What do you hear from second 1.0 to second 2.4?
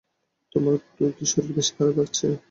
কী শরীর বেশি খারাপ লাগছে?